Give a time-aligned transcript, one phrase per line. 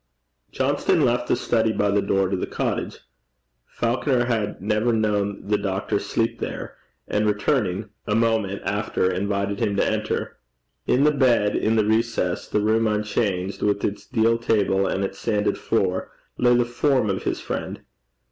[0.51, 3.01] Johnston left the study by the door to the cottage
[3.67, 6.75] Falconer had never known the doctor sleep there
[7.07, 10.37] and returning a moment after, invited him to enter.
[10.87, 15.19] In the bed in the recess the room unchanged, with its deal table, and its
[15.19, 17.81] sanded floor lay the form of his friend.